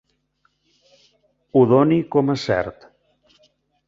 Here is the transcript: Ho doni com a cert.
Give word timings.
Ho 1.55 1.61
doni 1.73 1.99
com 2.15 2.33
a 2.35 2.37
cert. 2.45 2.89